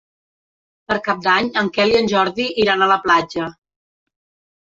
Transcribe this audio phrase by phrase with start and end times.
[0.91, 3.51] Per Cap d'Any en Quel i en Jordi iran a la platja.